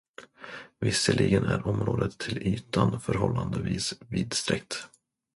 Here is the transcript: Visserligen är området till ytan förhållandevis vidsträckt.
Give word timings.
Visserligen 0.79 1.45
är 1.45 1.67
området 1.67 2.17
till 2.17 2.37
ytan 2.37 3.01
förhållandevis 3.01 3.93
vidsträckt. 4.07 4.87